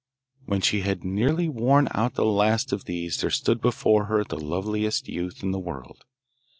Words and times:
When 0.45 0.61
she 0.61 0.81
had 0.81 1.03
nearly 1.03 1.47
worn 1.47 1.87
out 1.93 2.15
the 2.15 2.25
last 2.25 2.73
of 2.73 2.85
these 2.85 3.21
there 3.21 3.29
stood 3.29 3.61
before 3.61 4.05
her 4.05 4.23
the 4.23 4.35
loveliest 4.39 5.07
youth 5.07 5.43
in 5.43 5.51
the 5.51 5.59
world. 5.59 6.05